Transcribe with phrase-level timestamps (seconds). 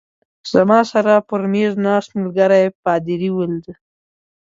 [0.53, 3.65] زما سره پر مېز ناست ملګري پادري ولید.